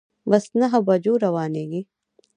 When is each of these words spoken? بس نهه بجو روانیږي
بس 0.29 0.45
نهه 0.59 0.79
بجو 0.87 1.13
روانیږي 1.25 1.81